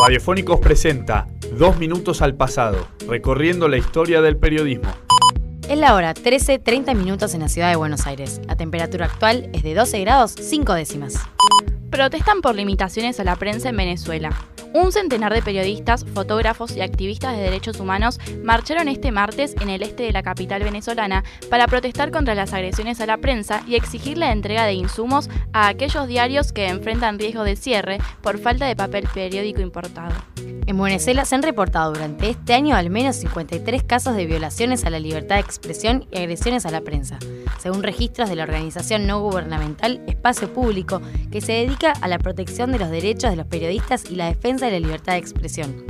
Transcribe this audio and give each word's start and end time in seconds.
Radiofónicos 0.00 0.60
presenta 0.60 1.26
Dos 1.58 1.76
Minutos 1.76 2.22
al 2.22 2.34
Pasado, 2.34 2.88
recorriendo 3.06 3.68
la 3.68 3.76
historia 3.76 4.22
del 4.22 4.38
periodismo. 4.38 4.90
Es 5.68 5.76
la 5.76 5.94
hora 5.94 6.14
13.30 6.14 6.94
minutos 6.94 7.34
en 7.34 7.40
la 7.40 7.50
ciudad 7.50 7.68
de 7.68 7.76
Buenos 7.76 8.06
Aires. 8.06 8.40
La 8.46 8.56
temperatura 8.56 9.04
actual 9.04 9.50
es 9.52 9.62
de 9.62 9.74
12 9.74 10.00
grados 10.00 10.34
5 10.40 10.72
décimas. 10.72 11.16
Protestan 11.90 12.40
por 12.40 12.54
limitaciones 12.54 13.20
a 13.20 13.24
la 13.24 13.36
prensa 13.36 13.68
en 13.68 13.76
Venezuela. 13.76 14.30
Un 14.72 14.92
centenar 14.92 15.34
de 15.34 15.42
periodistas, 15.42 16.04
fotógrafos 16.04 16.76
y 16.76 16.80
activistas 16.80 17.36
de 17.36 17.42
derechos 17.42 17.80
humanos 17.80 18.20
marcharon 18.44 18.86
este 18.86 19.10
martes 19.10 19.56
en 19.60 19.68
el 19.68 19.82
este 19.82 20.04
de 20.04 20.12
la 20.12 20.22
capital 20.22 20.62
venezolana 20.62 21.24
para 21.48 21.66
protestar 21.66 22.12
contra 22.12 22.36
las 22.36 22.52
agresiones 22.52 23.00
a 23.00 23.06
la 23.06 23.16
prensa 23.16 23.64
y 23.66 23.74
exigir 23.74 24.16
la 24.16 24.30
entrega 24.30 24.66
de 24.66 24.74
insumos 24.74 25.28
a 25.52 25.66
aquellos 25.66 26.06
diarios 26.06 26.52
que 26.52 26.68
enfrentan 26.68 27.18
riesgo 27.18 27.42
de 27.42 27.56
cierre 27.56 27.98
por 28.22 28.38
falta 28.38 28.66
de 28.66 28.76
papel 28.76 29.08
periódico 29.12 29.60
importado. 29.60 30.14
En 30.66 30.80
Venezuela 30.80 31.24
se 31.24 31.34
han 31.34 31.42
reportado 31.42 31.92
durante 31.92 32.30
este 32.30 32.54
año 32.54 32.76
al 32.76 32.90
menos 32.90 33.16
53 33.16 33.82
casos 33.82 34.14
de 34.14 34.26
violaciones 34.26 34.84
a 34.84 34.90
la 34.90 35.00
libertad 35.00 35.34
de 35.34 35.40
expresión 35.40 36.06
y 36.12 36.18
agresiones 36.18 36.64
a 36.64 36.70
la 36.70 36.80
prensa, 36.80 37.18
según 37.58 37.82
registros 37.82 38.28
de 38.28 38.36
la 38.36 38.44
organización 38.44 39.04
no 39.04 39.20
gubernamental 39.20 40.00
Espacio 40.06 40.52
Público, 40.52 41.02
que 41.32 41.40
se 41.40 41.54
dedica 41.54 41.92
a 42.00 42.06
la 42.06 42.18
protección 42.18 42.70
de 42.70 42.78
los 42.78 42.88
derechos 42.88 43.30
de 43.30 43.36
los 43.36 43.46
periodistas 43.46 44.08
y 44.08 44.14
la 44.14 44.26
defensa 44.26 44.59
de 44.66 44.72
la 44.72 44.80
libertad 44.80 45.12
de 45.14 45.18
expresión. 45.18 45.84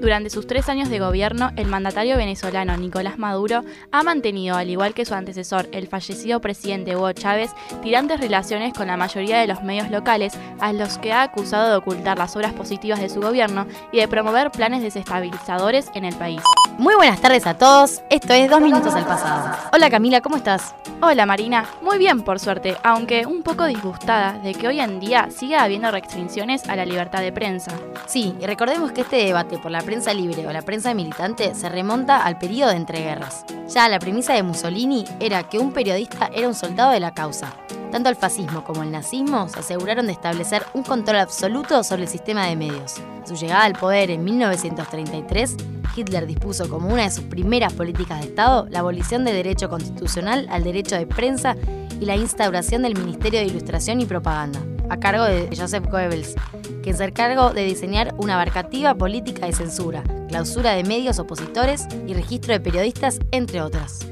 Durante 0.00 0.28
sus 0.28 0.46
tres 0.46 0.68
años 0.68 0.90
de 0.90 0.98
gobierno, 0.98 1.50
el 1.56 1.66
mandatario 1.66 2.16
venezolano 2.16 2.76
Nicolás 2.76 3.18
Maduro 3.18 3.64
ha 3.92 4.02
mantenido, 4.02 4.56
al 4.56 4.68
igual 4.68 4.92
que 4.92 5.04
su 5.04 5.14
antecesor, 5.14 5.68
el 5.72 5.86
fallecido 5.86 6.40
presidente 6.40 6.96
Hugo 6.96 7.12
Chávez, 7.12 7.52
tirantes 7.82 8.20
relaciones 8.20 8.74
con 8.74 8.88
la 8.88 8.96
mayoría 8.96 9.40
de 9.40 9.46
los 9.46 9.62
medios 9.62 9.90
locales, 9.90 10.36
a 10.60 10.72
los 10.72 10.98
que 10.98 11.12
ha 11.12 11.22
acusado 11.22 11.70
de 11.70 11.76
ocultar 11.76 12.18
las 12.18 12.34
obras 12.36 12.52
positivas 12.52 13.00
de 13.00 13.08
su 13.08 13.20
gobierno 13.20 13.66
y 13.92 13.98
de 13.98 14.08
promover 14.08 14.50
planes 14.50 14.82
desestabilizadores 14.82 15.86
en 15.94 16.04
el 16.04 16.14
país. 16.16 16.42
Muy 16.78 16.96
buenas 16.96 17.20
tardes 17.20 17.46
a 17.46 17.54
todos, 17.54 18.02
esto 18.10 18.32
es 18.32 18.50
Dos 18.50 18.60
Minutos 18.60 18.94
al 18.94 19.06
Pasado. 19.06 19.56
Hola 19.72 19.90
Camila, 19.90 20.20
¿cómo 20.20 20.36
estás? 20.36 20.74
Hola 21.00 21.24
Marina, 21.24 21.66
muy 21.82 21.98
bien 21.98 22.22
por 22.22 22.40
suerte, 22.40 22.76
aunque 22.82 23.26
un 23.26 23.44
poco 23.44 23.64
disgustada 23.64 24.32
de 24.32 24.54
que 24.54 24.66
hoy 24.66 24.80
en 24.80 24.98
día 24.98 25.28
siga 25.30 25.62
habiendo 25.62 25.92
restricciones 25.92 26.68
a 26.68 26.74
la 26.74 26.84
libertad 26.84 27.20
de 27.20 27.30
prensa. 27.30 27.70
Sí, 28.06 28.34
y 28.40 28.46
recordemos 28.46 28.90
que 28.90 29.02
este 29.02 29.24
debate 29.24 29.58
por 29.58 29.70
la 29.70 29.82
prensa 29.82 30.12
libre 30.12 30.46
o 30.48 30.52
la 30.52 30.62
prensa 30.62 30.94
militante 30.94 31.54
se 31.54 31.68
remonta 31.68 32.24
al 32.24 32.38
periodo 32.38 32.70
de 32.70 32.76
entreguerras. 32.76 33.44
Ya 33.72 33.88
la 33.88 34.00
premisa 34.00 34.34
de 34.34 34.42
Mussolini 34.42 35.04
era 35.20 35.44
que 35.44 35.60
un 35.60 35.72
periodista 35.72 36.28
era 36.34 36.48
un 36.48 36.54
soldado 36.54 36.90
de 36.90 37.00
la 37.00 37.14
causa. 37.14 37.52
Tanto 37.94 38.10
el 38.10 38.16
fascismo 38.16 38.64
como 38.64 38.82
el 38.82 38.90
nazismo 38.90 39.48
se 39.48 39.60
aseguraron 39.60 40.06
de 40.06 40.12
establecer 40.14 40.64
un 40.74 40.82
control 40.82 41.18
absoluto 41.18 41.84
sobre 41.84 42.02
el 42.02 42.08
sistema 42.08 42.48
de 42.48 42.56
medios. 42.56 42.96
A 43.22 43.24
su 43.24 43.36
llegada 43.36 43.62
al 43.62 43.74
poder 43.74 44.10
en 44.10 44.24
1933, 44.24 45.56
Hitler 45.94 46.26
dispuso 46.26 46.68
como 46.68 46.88
una 46.88 47.04
de 47.04 47.12
sus 47.12 47.22
primeras 47.22 47.72
políticas 47.72 48.18
de 48.18 48.26
Estado 48.26 48.66
la 48.68 48.80
abolición 48.80 49.24
del 49.24 49.36
derecho 49.36 49.68
constitucional 49.68 50.48
al 50.50 50.64
derecho 50.64 50.96
de 50.96 51.06
prensa 51.06 51.54
y 52.00 52.04
la 52.04 52.16
instauración 52.16 52.82
del 52.82 52.98
Ministerio 52.98 53.38
de 53.38 53.46
Ilustración 53.46 54.00
y 54.00 54.06
Propaganda, 54.06 54.58
a 54.90 54.96
cargo 54.96 55.22
de 55.22 55.56
Joseph 55.56 55.86
Goebbels, 55.88 56.34
quien 56.82 56.96
se 56.96 57.04
encargó 57.04 57.50
de 57.52 57.64
diseñar 57.64 58.12
una 58.18 58.34
abarcativa 58.34 58.96
política 58.96 59.46
de 59.46 59.52
censura, 59.52 60.02
clausura 60.26 60.72
de 60.72 60.82
medios 60.82 61.20
opositores 61.20 61.86
y 62.08 62.14
registro 62.14 62.54
de 62.54 62.58
periodistas, 62.58 63.20
entre 63.30 63.62
otras. 63.62 64.04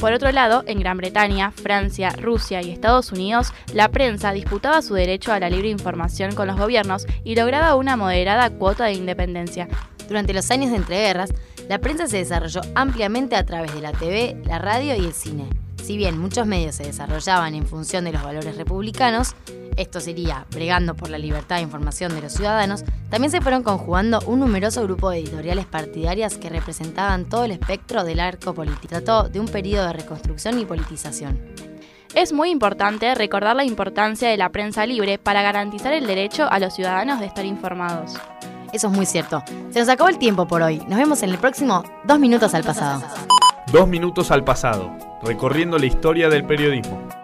Por 0.00 0.14
otro 0.14 0.32
lado, 0.32 0.64
en 0.66 0.80
Gran 0.80 0.96
Bretaña, 0.96 1.50
Francia, 1.50 2.08
Rusia 2.16 2.62
y 2.62 2.70
Estados 2.70 3.12
Unidos, 3.12 3.52
la 3.74 3.90
prensa 3.90 4.32
disputaba 4.32 4.80
su 4.80 4.94
derecho 4.94 5.30
a 5.30 5.38
la 5.38 5.50
libre 5.50 5.68
información 5.68 6.34
con 6.34 6.46
los 6.46 6.56
gobiernos 6.56 7.06
y 7.22 7.34
lograba 7.34 7.74
una 7.74 7.98
moderada 7.98 8.48
cuota 8.48 8.86
de 8.86 8.94
independencia. 8.94 9.68
Durante 10.08 10.32
los 10.32 10.50
años 10.50 10.70
de 10.70 10.78
entreguerras, 10.78 11.34
la 11.68 11.80
prensa 11.80 12.06
se 12.06 12.16
desarrolló 12.16 12.62
ampliamente 12.74 13.36
a 13.36 13.44
través 13.44 13.74
de 13.74 13.82
la 13.82 13.92
TV, 13.92 14.40
la 14.46 14.58
radio 14.58 14.96
y 14.96 15.04
el 15.04 15.12
cine. 15.12 15.44
Si 15.82 15.98
bien 15.98 16.18
muchos 16.18 16.46
medios 16.46 16.76
se 16.76 16.84
desarrollaban 16.84 17.54
en 17.54 17.66
función 17.66 18.04
de 18.04 18.12
los 18.12 18.22
valores 18.22 18.56
republicanos, 18.56 19.36
esto 19.80 19.98
sería 20.00 20.46
bregando 20.50 20.94
por 20.94 21.08
la 21.08 21.18
libertad 21.18 21.56
de 21.56 21.62
información 21.62 22.14
de 22.14 22.20
los 22.20 22.34
ciudadanos, 22.34 22.84
también 23.08 23.30
se 23.30 23.40
fueron 23.40 23.62
conjugando 23.62 24.20
un 24.26 24.40
numeroso 24.40 24.82
grupo 24.82 25.10
de 25.10 25.18
editoriales 25.18 25.66
partidarias 25.66 26.36
que 26.36 26.50
representaban 26.50 27.24
todo 27.28 27.44
el 27.44 27.52
espectro 27.52 28.04
del 28.04 28.20
arco 28.20 28.54
político. 28.54 28.88
Trató 28.88 29.28
de 29.28 29.40
un 29.40 29.48
periodo 29.48 29.86
de 29.86 29.94
reconstrucción 29.94 30.58
y 30.58 30.66
politización. 30.66 31.40
Es 32.14 32.32
muy 32.32 32.50
importante 32.50 33.14
recordar 33.14 33.56
la 33.56 33.64
importancia 33.64 34.28
de 34.28 34.36
la 34.36 34.50
prensa 34.50 34.84
libre 34.84 35.18
para 35.18 35.42
garantizar 35.42 35.92
el 35.92 36.06
derecho 36.06 36.46
a 36.50 36.58
los 36.58 36.74
ciudadanos 36.74 37.20
de 37.20 37.26
estar 37.26 37.44
informados. 37.44 38.16
Eso 38.72 38.88
es 38.88 38.92
muy 38.92 39.06
cierto. 39.06 39.42
Se 39.70 39.80
nos 39.80 39.88
acabó 39.88 40.10
el 40.10 40.18
tiempo 40.18 40.46
por 40.46 40.62
hoy. 40.62 40.78
Nos 40.88 40.98
vemos 40.98 41.22
en 41.22 41.30
el 41.30 41.38
próximo 41.38 41.84
Dos 42.04 42.18
Minutos 42.18 42.52
al 42.54 42.64
Pasado. 42.64 43.02
Dos 43.72 43.88
Minutos 43.88 44.30
al 44.30 44.44
Pasado, 44.44 44.90
recorriendo 45.22 45.78
la 45.78 45.86
historia 45.86 46.28
del 46.28 46.44
periodismo. 46.44 47.19